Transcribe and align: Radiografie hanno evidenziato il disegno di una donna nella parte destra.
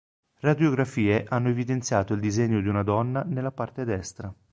Radiografie 0.39 1.25
hanno 1.29 1.49
evidenziato 1.49 2.13
il 2.15 2.21
disegno 2.21 2.59
di 2.59 2.67
una 2.67 2.81
donna 2.81 3.21
nella 3.23 3.51
parte 3.51 3.85
destra. 3.85 4.33